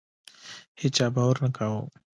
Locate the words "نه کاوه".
1.43-1.81